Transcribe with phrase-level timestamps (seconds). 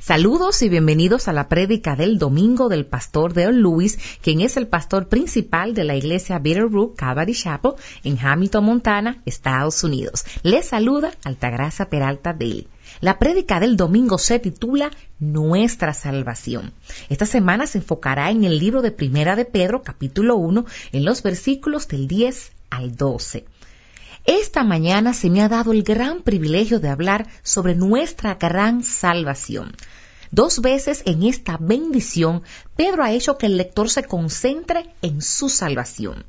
[0.00, 4.66] Saludos y bienvenidos a la prédica del domingo del pastor Dale Lewis, quien es el
[4.66, 10.24] pastor principal de la iglesia Bitterroot Calvary Chapel en Hamilton, Montana, Estados Unidos.
[10.42, 12.66] Les saluda Altagracia Peralta Dale.
[13.02, 16.72] La prédica del domingo se titula Nuestra salvación.
[17.10, 21.22] Esta semana se enfocará en el libro de Primera de Pedro, capítulo 1, en los
[21.22, 23.44] versículos del 10 al 12.
[24.26, 29.72] Esta mañana se me ha dado el gran privilegio de hablar sobre nuestra gran salvación.
[30.30, 32.42] Dos veces en esta bendición,
[32.76, 36.24] Pedro ha hecho que el lector se concentre en su salvación.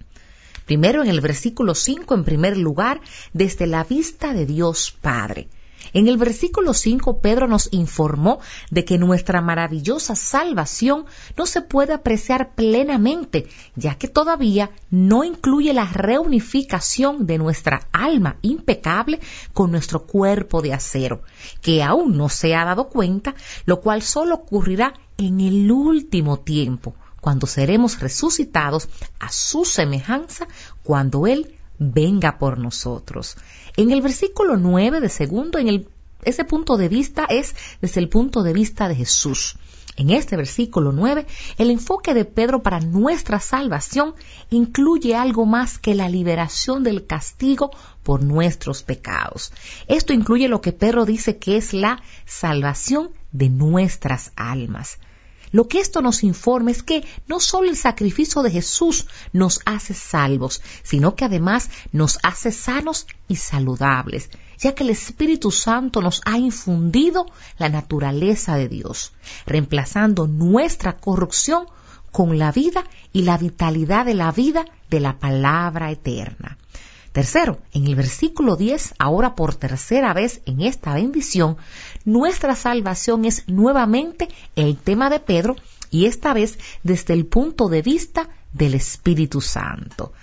[0.66, 3.02] Primero en el versículo 5, en primer lugar,
[3.34, 5.50] desde la vista de Dios Padre.
[5.94, 8.40] En el versículo 5 Pedro nos informó
[8.70, 11.06] de que nuestra maravillosa salvación
[11.38, 18.38] no se puede apreciar plenamente, ya que todavía no incluye la reunificación de nuestra alma
[18.42, 19.20] impecable
[19.54, 21.24] con nuestro cuerpo de acero,
[21.62, 26.96] que aún no se ha dado cuenta, lo cual solo ocurrirá en el último tiempo,
[27.20, 30.48] cuando seremos resucitados a su semejanza
[30.84, 33.38] cuando Él venga por nosotros.
[33.78, 35.88] En el versículo 9 de segundo, en el,
[36.24, 39.58] ese punto de vista es desde el punto de vista de Jesús.
[39.98, 44.16] En este versículo 9, el enfoque de Pedro para nuestra salvación
[44.50, 49.52] incluye algo más que la liberación del castigo por nuestros pecados.
[49.88, 54.98] Esto incluye lo que Pedro dice que es la salvación de nuestras almas.
[55.52, 59.94] Lo que esto nos informa es que no solo el sacrificio de Jesús nos hace
[59.94, 66.22] salvos, sino que además nos hace sanos y saludables, ya que el Espíritu Santo nos
[66.26, 67.26] ha infundido
[67.58, 69.14] la naturaleza de Dios,
[69.46, 71.66] reemplazando nuestra corrupción
[72.12, 76.58] con la vida y la vitalidad de la vida de la palabra eterna.
[77.12, 81.58] Tercero, en el versículo 10, ahora por tercera vez en esta bendición,
[82.06, 85.58] nuestra salvación es nuevamente el tema de Pedro
[85.90, 90.14] y esta vez desde el punto de vista del Espíritu Santo.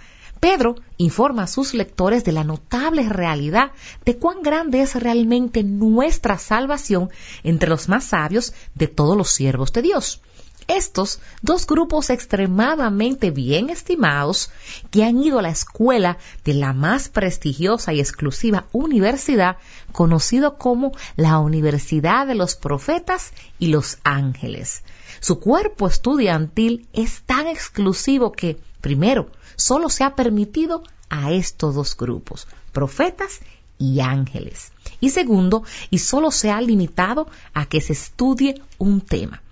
[0.41, 3.73] Pedro informa a sus lectores de la notable realidad
[4.07, 7.11] de cuán grande es realmente nuestra salvación
[7.43, 10.23] entre los más sabios de todos los siervos de Dios.
[10.69, 14.51] Estos dos grupos extremadamente bien estimados
[14.91, 19.57] que han ido a la escuela de la más prestigiosa y exclusiva universidad
[19.93, 24.83] conocido como la Universidad de los Profetas y los Ángeles.
[25.21, 31.97] Su cuerpo estudiantil es tan exclusivo que, primero, solo se ha permitido a estos dos
[31.97, 33.41] grupos, profetas
[33.79, 34.73] y ángeles.
[35.01, 39.43] Y segundo, y solo se ha limitado a que se estudie un tema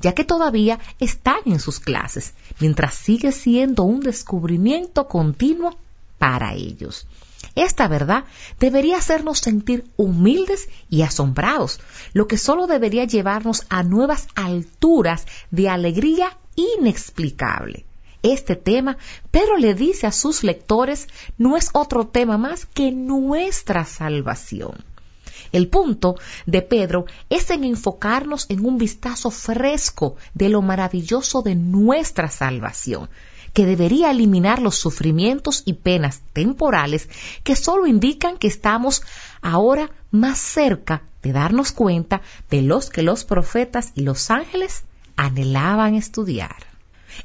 [0.00, 5.76] ya que todavía están en sus clases, mientras sigue siendo un descubrimiento continuo
[6.18, 7.06] para ellos.
[7.54, 8.24] Esta verdad
[8.60, 11.80] debería hacernos sentir humildes y asombrados,
[12.12, 17.84] lo que solo debería llevarnos a nuevas alturas de alegría inexplicable.
[18.22, 18.98] Este tema,
[19.30, 21.08] Pedro le dice a sus lectores,
[21.38, 24.84] no es otro tema más que nuestra salvación.
[25.56, 31.54] El punto de Pedro es en enfocarnos en un vistazo fresco de lo maravilloso de
[31.54, 33.08] nuestra salvación,
[33.54, 37.08] que debería eliminar los sufrimientos y penas temporales
[37.42, 39.02] que solo indican que estamos
[39.40, 44.84] ahora más cerca de darnos cuenta de los que los profetas y los ángeles
[45.16, 46.66] anhelaban estudiar.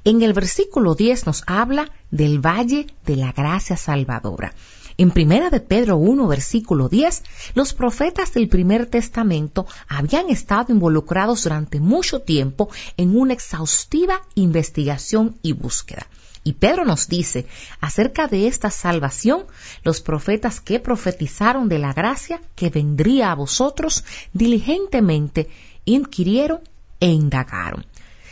[0.05, 4.53] En el versículo 10 nos habla del valle de la gracia salvadora.
[4.97, 7.23] En primera de Pedro 1, versículo 10,
[7.55, 15.37] los profetas del primer testamento habían estado involucrados durante mucho tiempo en una exhaustiva investigación
[15.41, 16.07] y búsqueda.
[16.43, 17.45] Y Pedro nos dice
[17.79, 19.45] acerca de esta salvación,
[19.83, 24.03] los profetas que profetizaron de la gracia que vendría a vosotros
[24.33, 25.49] diligentemente
[25.85, 26.61] inquirieron
[26.99, 27.85] e indagaron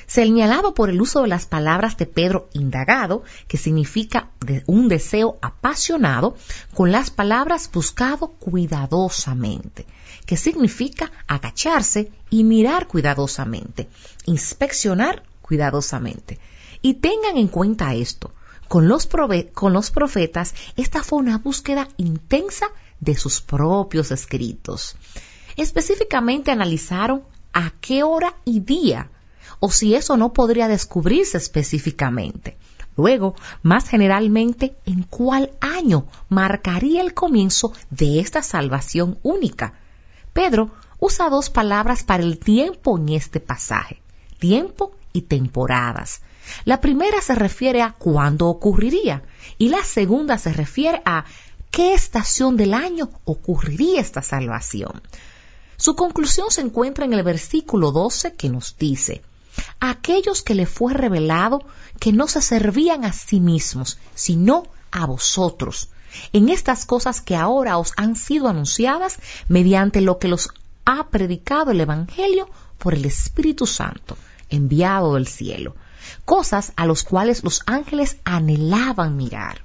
[0.10, 4.32] señalado por el uso de las palabras de Pedro indagado, que significa
[4.66, 6.36] un deseo apasionado,
[6.74, 9.86] con las palabras buscado cuidadosamente,
[10.26, 13.88] que significa agacharse y mirar cuidadosamente,
[14.26, 16.40] inspeccionar cuidadosamente.
[16.82, 18.34] Y tengan en cuenta esto,
[18.68, 19.08] con los,
[19.54, 22.66] con los profetas esta fue una búsqueda intensa
[23.00, 24.96] de sus propios escritos.
[25.56, 27.22] Específicamente analizaron
[27.54, 29.12] a qué hora y día
[29.60, 32.58] o si eso no podría descubrirse específicamente.
[32.98, 39.74] Luego, más generalmente, en cuál año marcaría el comienzo de esta salvación única.
[40.34, 44.02] Pedro usa dos palabras para el tiempo en este pasaje,
[44.38, 46.22] tiempo y temporadas.
[46.66, 49.24] La primera se refiere a cuándo ocurriría
[49.58, 51.26] y la segunda se refiere a
[51.72, 55.02] qué estación del año ocurriría esta salvación.
[55.78, 59.22] Su conclusión se encuentra en el versículo 12 que nos dice,
[59.80, 61.64] aquellos que le fue revelado
[62.00, 65.90] que no se servían a sí mismos, sino a vosotros,
[66.34, 70.50] en estas cosas que ahora os han sido anunciadas mediante lo que los
[70.86, 74.18] ha predicado el Evangelio por el Espíritu Santo,
[74.50, 75.76] enviado del cielo,
[76.26, 79.64] cosas a los cuales los ángeles anhelaban mirar.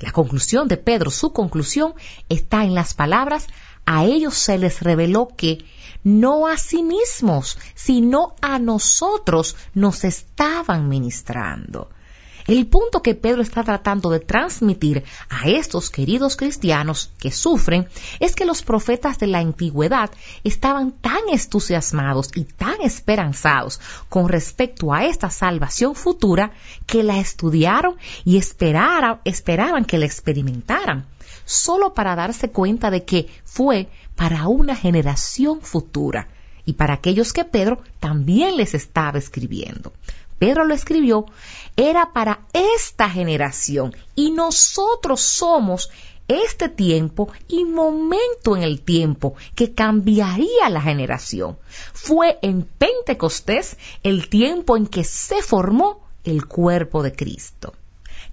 [0.00, 1.94] La conclusión de Pedro, su conclusión,
[2.28, 3.46] está en las palabras,
[3.86, 5.64] a ellos se les reveló que
[6.04, 11.88] no a sí mismos, sino a nosotros nos estaban ministrando.
[12.46, 17.86] El punto que Pedro está tratando de transmitir a estos queridos cristianos que sufren
[18.18, 20.10] es que los profetas de la antigüedad
[20.42, 26.52] estaban tan entusiasmados y tan esperanzados con respecto a esta salvación futura
[26.86, 31.06] que la estudiaron y esperaban que la experimentaran,
[31.44, 36.28] solo para darse cuenta de que fue para una generación futura
[36.64, 39.92] y para aquellos que Pedro también les estaba escribiendo.
[40.38, 41.26] Pedro lo escribió,
[41.76, 45.90] era para esta generación y nosotros somos
[46.28, 51.58] este tiempo y momento en el tiempo que cambiaría la generación.
[51.92, 57.74] Fue en Pentecostés el tiempo en que se formó el cuerpo de Cristo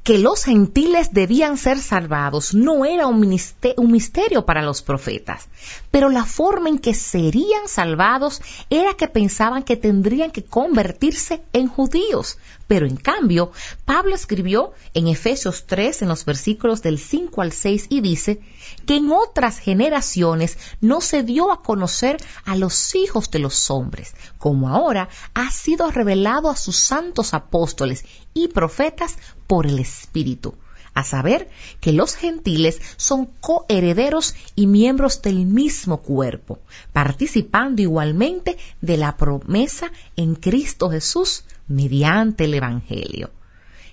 [0.10, 5.50] que los gentiles debían ser salvados no era un, misterio para los profetas,
[5.92, 8.42] pero la forma en que serían salvados
[8.72, 12.40] era que pensaban que tendrían que convertirse en judíos.
[12.66, 13.52] Pero en cambio,
[13.86, 18.42] Pablo escribió en Efesios 3, en los versículos del 5 al 6, y dice
[18.86, 24.14] que en otras generaciones no se dio a conocer a los hijos de los hombres,
[24.38, 29.18] como ahora ha sido revelado a sus santos apóstoles y profetas
[29.48, 30.56] por el Espíritu,
[30.94, 31.50] a saber
[31.80, 36.60] que los gentiles son coherederos y miembros del mismo cuerpo,
[36.94, 43.32] participando igualmente de la promesa en Cristo Jesús mediante el Evangelio.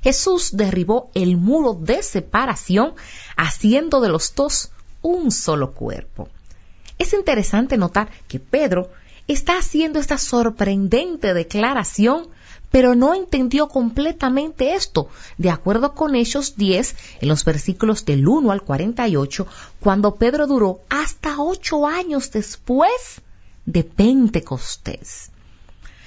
[0.02, 2.94] Jesús derribó el muro de separación,
[3.36, 4.70] haciendo de los dos
[5.02, 6.28] un solo cuerpo.
[6.98, 8.90] Es interesante notar que Pedro
[9.28, 12.28] está haciendo esta sorprendente declaración
[12.76, 15.08] pero no entendió completamente esto.
[15.38, 19.46] De acuerdo con Hechos 10, en los versículos del 1 al 48,
[19.80, 23.22] cuando Pedro duró hasta ocho años después
[23.64, 25.30] de Pentecostés.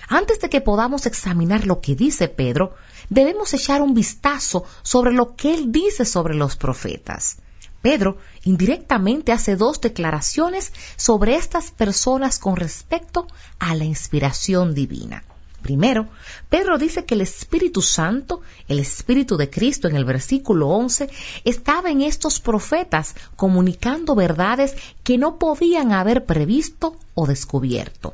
[0.09, 2.75] Antes de que podamos examinar lo que dice Pedro,
[3.09, 7.37] debemos echar un vistazo sobre lo que él dice sobre los profetas.
[7.81, 13.25] Pedro indirectamente hace dos declaraciones sobre estas personas con respecto
[13.57, 15.23] a la inspiración divina.
[15.61, 16.07] Primero,
[16.49, 21.09] Pedro dice que el Espíritu Santo, el Espíritu de Cristo en el versículo 11,
[21.43, 28.13] estaba en estos profetas comunicando verdades que no podían haber previsto o descubierto.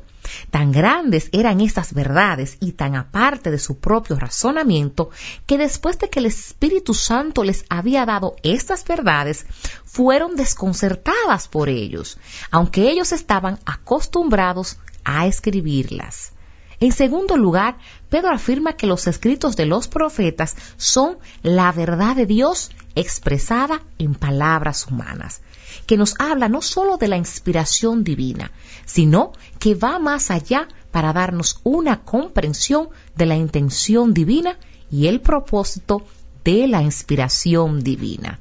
[0.50, 5.10] Tan grandes eran estas verdades y tan aparte de su propio razonamiento
[5.46, 9.46] que después de que el Espíritu Santo les había dado estas verdades,
[9.84, 12.18] fueron desconcertadas por ellos,
[12.50, 16.32] aunque ellos estaban acostumbrados a escribirlas.
[16.78, 17.78] En segundo lugar,
[18.10, 24.14] Pedro afirma que los escritos de los profetas son la verdad de Dios expresada en
[24.14, 25.40] palabras humanas,
[25.86, 28.52] que nos habla no solo de la inspiración divina,
[28.84, 34.58] sino que va más allá para darnos una comprensión de la intención divina
[34.90, 36.06] y el propósito
[36.44, 38.38] de la inspiración divina.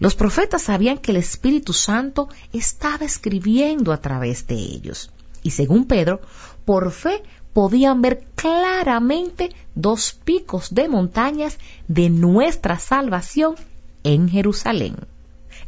[0.00, 5.10] Los profetas sabían que el Espíritu Santo estaba escribiendo a través de ellos.
[5.42, 6.20] Y según Pedro,
[6.64, 13.56] por fe podían ver claramente dos picos de montañas de nuestra salvación
[14.04, 14.96] en Jerusalén.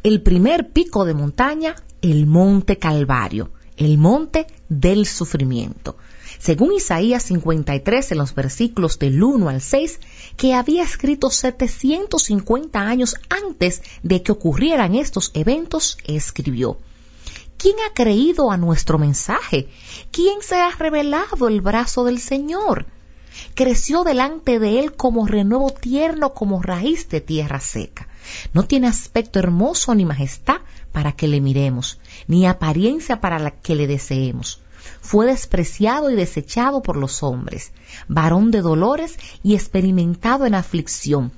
[0.03, 5.97] El primer pico de montaña, el monte Calvario, el monte del sufrimiento.
[6.39, 9.99] Según Isaías 53 en los versículos del 1 al 6,
[10.35, 16.77] que había escrito 750 años antes de que ocurrieran estos eventos, escribió,
[17.63, 19.69] ¿Quién ha creído a nuestro mensaje?
[20.11, 22.87] ¿Quién se ha revelado el brazo del Señor?
[23.55, 28.09] Creció delante de él como renuevo tierno, como raíz de tierra seca.
[28.51, 30.57] No tiene aspecto hermoso ni majestad
[30.91, 34.61] para que le miremos, ni apariencia para la que le deseemos.
[34.99, 37.71] Fue despreciado y desechado por los hombres,
[38.09, 41.31] varón de dolores y experimentado en aflicción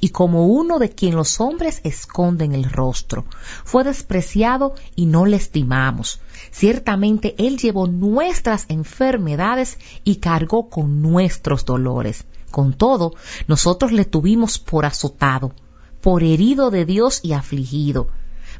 [0.00, 3.24] y como uno de quien los hombres esconden el rostro.
[3.64, 6.20] Fue despreciado y no le estimamos.
[6.50, 12.24] Ciertamente Él llevó nuestras enfermedades y cargó con nuestros dolores.
[12.50, 13.14] Con todo,
[13.46, 15.52] nosotros le tuvimos por azotado,
[16.00, 18.08] por herido de Dios y afligido.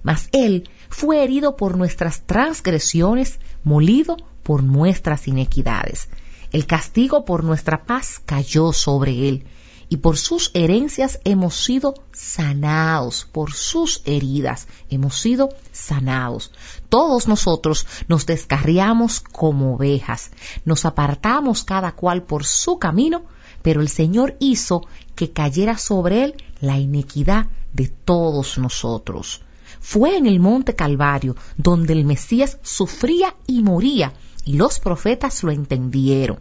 [0.03, 6.09] Mas Él fue herido por nuestras transgresiones, molido por nuestras inequidades.
[6.51, 9.45] El castigo por nuestra paz cayó sobre él,
[9.89, 16.53] y por sus herencias hemos sido sanados, por sus heridas hemos sido sanados.
[16.89, 20.31] Todos nosotros nos descarriamos como ovejas,
[20.65, 23.25] nos apartamos cada cual por su camino,
[23.63, 24.83] pero el Señor hizo
[25.15, 29.43] que cayera sobre él la iniquidad de todos nosotros.
[29.81, 34.13] Fue en el monte Calvario donde el Mesías sufría y moría,
[34.45, 36.41] y los profetas lo entendieron.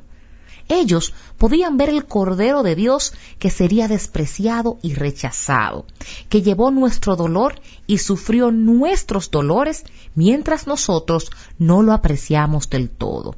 [0.70, 5.86] Ellos podían ver el Cordero de Dios que sería despreciado y rechazado,
[6.30, 13.36] que llevó nuestro dolor y sufrió nuestros dolores mientras nosotros no lo apreciamos del todo.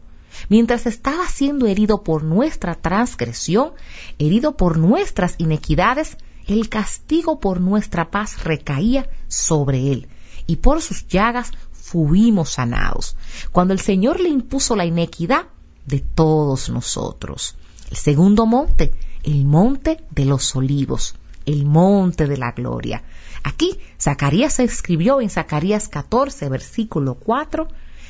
[0.48, 3.74] Mientras estaba siendo herido por nuestra transgresión,
[4.17, 6.17] herido por nuestras inequidades,
[6.48, 10.07] el castigo por nuestra paz recaía sobre él,
[10.48, 13.15] y por sus llagas fuimos sanados.
[13.51, 15.48] Cuando el Señor le impuso la inequidad
[15.89, 17.55] de todos nosotros.
[17.89, 18.93] El segundo monte,
[19.24, 21.15] el monte de los olivos,
[21.48, 23.03] el monte de la gloria.
[23.43, 27.67] Aquí Zacarías escribió en Zacarías 14, versículo 4,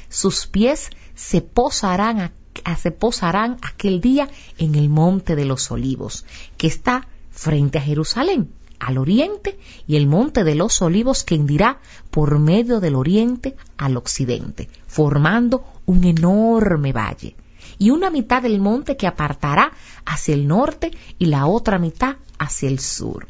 [0.10, 2.34] sus pies se posarán,
[2.78, 6.26] se posarán aquel día en el monte de los olivos,
[6.58, 9.58] que está frente a Jerusalén, al oriente,
[9.88, 11.80] y el monte de los olivos que hendirá
[12.12, 17.36] por medio del oriente al occidente, formando un enorme valle,
[17.80, 19.72] y una mitad del monte que apartará
[20.06, 23.28] hacia el norte y la otra mitad hacia el sur.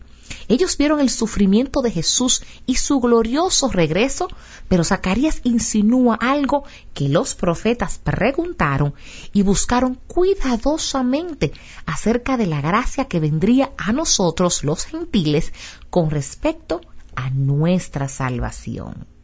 [0.47, 4.27] Ellos vieron el sufrimiento de Jesús y su glorioso regreso,
[4.67, 6.63] pero Zacarías insinúa algo
[6.93, 8.93] que los profetas preguntaron
[9.31, 11.51] y buscaron cuidadosamente
[11.85, 15.53] acerca de la gracia que vendría a nosotros los gentiles
[15.89, 16.81] con respecto
[17.15, 19.18] a nuestra salvación.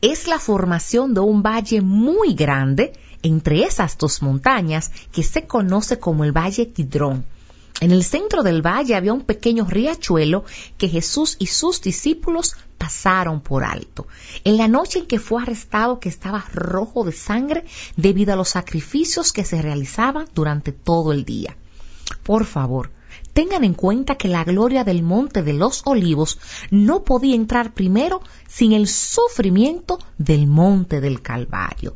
[0.00, 5.98] Es la formación de un valle muy grande entre esas dos montañas que se conoce
[5.98, 7.24] como el Valle Kidrón
[7.80, 10.44] en el centro del valle había un pequeño riachuelo
[10.76, 14.06] que Jesús y sus discípulos pasaron por alto.
[14.44, 17.64] En la noche en que fue arrestado, que estaba rojo de sangre
[17.96, 21.56] debido a los sacrificios que se realizaban durante todo el día.
[22.22, 22.90] Por favor,
[23.40, 26.38] tengan en cuenta que la gloria del monte de los olivos
[26.70, 31.94] no podía entrar primero sin el sufrimiento del monte del Calvario.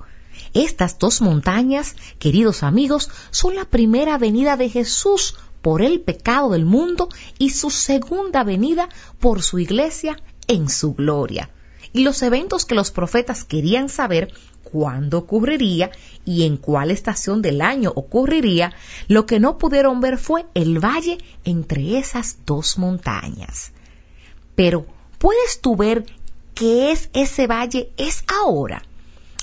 [0.54, 6.64] Estas dos montañas, queridos amigos, son la primera venida de Jesús por el pecado del
[6.64, 8.88] mundo y su segunda venida
[9.20, 11.50] por su iglesia en su gloria.
[11.92, 14.32] Y los eventos que los profetas querían saber
[14.62, 15.90] cuándo ocurriría
[16.24, 18.72] y en cuál estación del año ocurriría,
[19.08, 23.72] lo que no pudieron ver fue el valle entre esas dos montañas.
[24.54, 24.86] Pero,
[25.18, 26.06] ¿puedes tú ver
[26.54, 27.90] qué es ese valle?
[27.96, 28.82] Es ahora.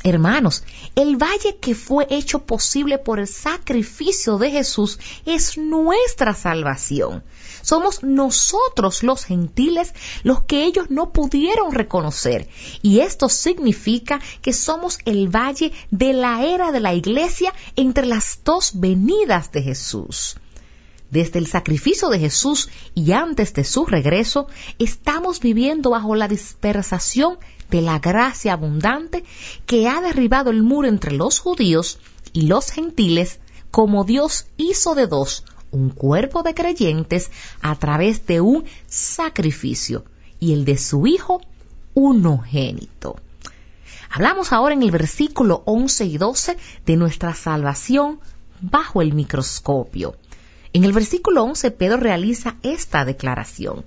[0.04, 0.64] Hermanos,
[0.96, 7.24] el valle que fue hecho posible por el sacrificio de Jesús es nuestra salvación.
[7.62, 9.94] Somos nosotros los gentiles
[10.24, 12.50] los que ellos no pudieron reconocer.
[12.82, 18.40] Y esto significa que somos el valle de la era de la iglesia entre las
[18.44, 20.38] dos venidas de Jesús.
[21.12, 24.48] Desde el sacrificio de Jesús y antes de su regreso,
[24.80, 27.38] estamos viviendo bajo la dispersación
[27.72, 29.24] de la gracia abundante
[29.66, 31.98] que ha derribado el muro entre los judíos
[32.34, 33.40] y los gentiles,
[33.72, 40.04] como Dios hizo de dos un cuerpo de creyentes a través de un sacrificio
[40.40, 41.42] y el de su Hijo
[41.94, 43.18] unogénito.
[44.10, 48.20] Hablamos ahora en el versículo 11 y 12 de nuestra salvación
[48.60, 50.16] bajo el microscopio.
[50.74, 53.86] En el versículo 11 Pedro realiza esta declaración.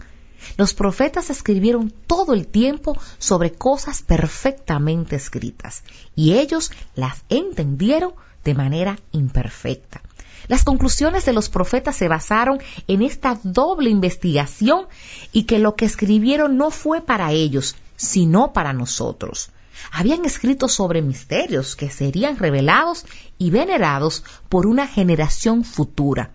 [0.56, 5.82] Los profetas escribieron todo el tiempo sobre cosas perfectamente escritas
[6.14, 10.02] y ellos las entendieron de manera imperfecta.
[10.46, 14.86] Las conclusiones de los profetas se basaron en esta doble investigación
[15.32, 19.50] y que lo que escribieron no fue para ellos, sino para nosotros.
[19.90, 23.06] Habían escrito sobre misterios que serían revelados
[23.38, 26.30] y venerados por una generación futura.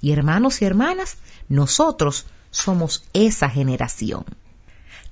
[0.00, 1.16] Y hermanos y hermanas,
[1.48, 4.24] nosotros somos esa generación.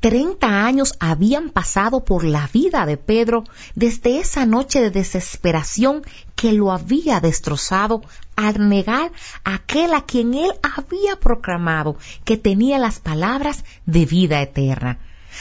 [0.00, 3.44] Treinta años habían pasado por la vida de Pedro
[3.76, 6.02] desde esa noche de desesperación
[6.34, 8.02] que lo había destrozado
[8.34, 9.12] al negar
[9.44, 14.98] a aquel a quien él había proclamado que tenía las palabras de vida eterna.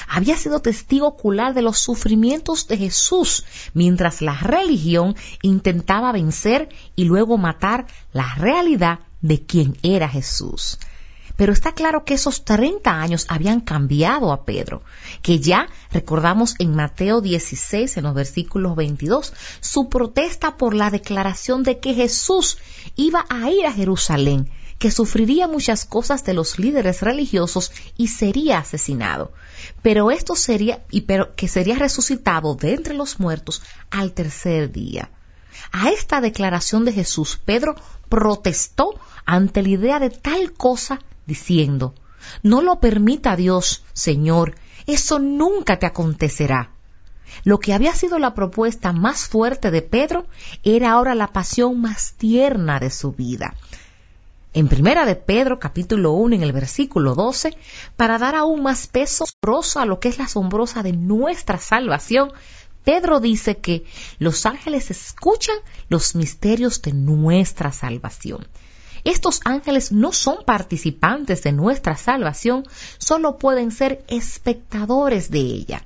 [0.08, 7.05] Había sido testigo ocular de los sufrimientos de Jesús mientras la religión intentaba vencer y
[7.05, 10.77] luego matar la realidad de quien era Jesús.
[11.36, 14.84] Pero está claro que esos 30 años habían cambiado a Pedro,
[15.22, 21.64] que ya recordamos en Mateo 16, en los versículos 22, su protesta por la declaración
[21.64, 22.58] de que Jesús
[22.96, 24.50] iba a ir a Jerusalén,
[24.82, 29.32] que sufriría muchas cosas de los líderes religiosos y sería asesinado.
[29.84, 33.62] Pero esto sería, y pero que sería resucitado de entre los muertos
[33.92, 35.12] al tercer día.
[35.72, 37.76] A esta declaración de Jesús, Pedro
[38.10, 41.96] protestó ante la idea de tal cosa, diciendo,
[42.44, 44.56] No lo permita Dios, Señor,
[44.88, 46.72] eso nunca te acontecerá.
[47.44, 50.28] Lo que había sido la propuesta más fuerte de Pedro
[50.63, 53.56] era ahora la pasión más tierna de su vida.
[54.54, 57.56] En primera de Pedro, capítulo 1, en el versículo 12,
[57.96, 59.24] para dar aún más peso
[59.75, 62.34] a lo que es la asombrosa de nuestra salvación,
[62.84, 63.86] Pedro dice que
[64.20, 65.56] los ángeles escuchan
[65.88, 68.48] los misterios de nuestra salvación.
[69.03, 72.63] Estos ángeles no son participantes de nuestra salvación,
[72.98, 75.86] solo pueden ser espectadores de ella.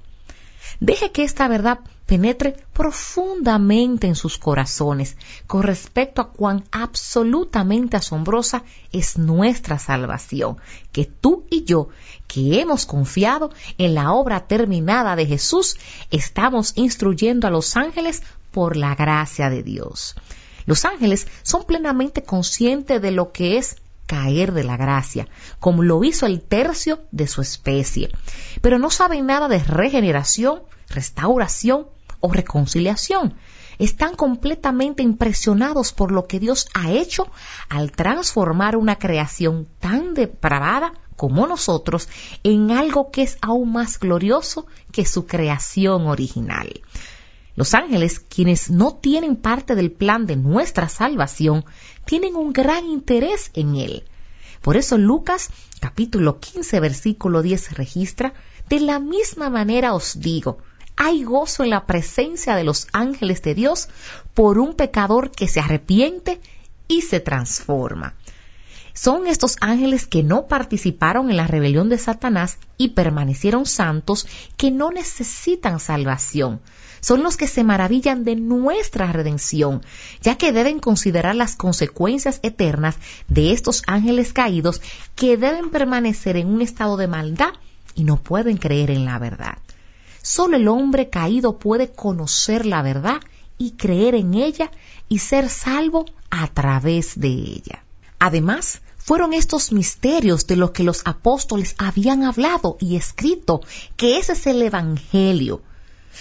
[0.79, 5.17] Deje que esta verdad penetre profundamente en sus corazones
[5.48, 10.57] con respecto a cuán absolutamente asombrosa es nuestra salvación,
[10.91, 11.89] que tú y yo,
[12.27, 15.77] que hemos confiado en la obra terminada de Jesús,
[16.12, 20.15] estamos instruyendo a los ángeles por la gracia de Dios.
[20.65, 25.27] Los ángeles son plenamente conscientes de lo que es caer de la gracia,
[25.60, 28.10] como lo hizo el tercio de su especie,
[28.62, 31.88] pero no saben nada de regeneración, restauración
[32.19, 33.36] o reconciliación.
[33.77, 37.27] Están completamente impresionados por lo que Dios ha hecho
[37.67, 42.07] al transformar una creación tan depravada como nosotros
[42.43, 46.81] en algo que es aún más glorioso que su creación original.
[47.55, 51.63] Los ángeles, quienes no tienen parte del plan de nuestra salvación,
[52.05, 54.03] tienen un gran interés en él.
[54.62, 58.33] Por eso Lucas capítulo 15 versículo 10 registra,
[58.67, 60.57] de la misma manera os digo,
[60.97, 63.89] hay gozo en la presencia de los ángeles de Dios
[64.33, 66.41] por un pecador que se arrepiente
[66.88, 68.15] y se transforma.
[68.93, 74.72] Son estos ángeles que no participaron en la rebelión de Satanás y permanecieron santos que
[74.72, 76.61] no necesitan salvación.
[77.05, 79.83] Son los que se maravillan de nuestra redención,
[80.24, 82.96] ya que deben considerar las consecuencias eternas
[83.27, 84.81] de estos ángeles caídos
[85.13, 87.53] que deben permanecer en un estado de maldad
[87.94, 89.59] y no pueden creer en la verdad.
[90.24, 93.22] Solo el hombre caído puede conocer la verdad
[93.59, 94.72] y creer en ella
[95.07, 97.83] y ser salvo a través de ella.
[98.18, 103.61] Además, fueron estos misterios de los que los apóstoles habían hablado y escrito,
[103.96, 105.61] que ese es el Evangelio.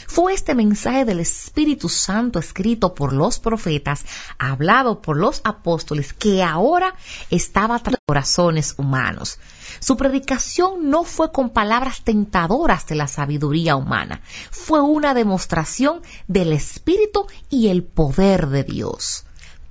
[0.07, 4.05] Fue este mensaje del Espíritu Santo escrito por los profetas,
[4.39, 6.95] hablado por los apóstoles, que ahora
[7.31, 9.39] estaba tras corazones humanos.
[9.81, 16.53] Su predicación no fue con palabras tentadoras de la sabiduría humana, fue una demostración del
[16.53, 19.25] Espíritu y el poder de Dios.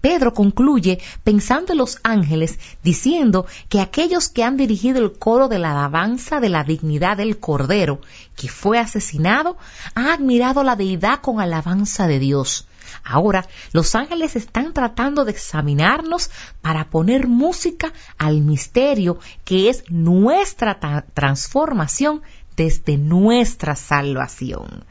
[0.03, 5.59] Pedro concluye pensando en los ángeles, diciendo que aquellos que han dirigido el coro de
[5.59, 8.01] la alabanza de la dignidad del Cordero,
[8.35, 9.55] que fue asesinado,
[9.95, 12.67] han admirado la deidad con alabanza de Dios.
[13.05, 20.81] Ahora, los ángeles están tratando de examinarnos para poner música al misterio que es nuestra
[21.13, 22.23] transformación
[22.57, 24.83] desde nuestra salvación.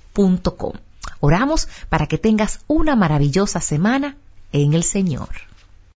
[1.20, 4.18] Oramos para que tengas una maravillosa semana
[4.52, 5.49] en el Señor.